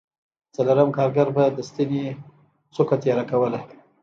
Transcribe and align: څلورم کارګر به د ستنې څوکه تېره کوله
څلورم 0.55 0.89
کارګر 0.97 1.27
به 1.35 1.43
د 1.49 1.59
ستنې 1.69 2.03
څوکه 2.73 2.95
تېره 3.03 3.23
کوله 3.31 3.59